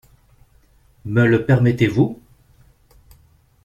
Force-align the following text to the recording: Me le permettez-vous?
Me 1.05 1.25
le 1.27 1.45
permettez-vous? 1.45 2.19